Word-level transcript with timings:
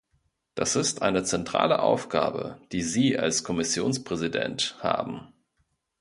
Das 0.55 0.75
ist 0.75 1.03
eine 1.03 1.23
zentrale 1.23 1.77
Aufgabe, 1.77 2.59
die 2.71 2.81
Sie 2.81 3.19
als 3.19 3.43
Kommissionspräsident 3.43 4.75
haben. 4.79 5.27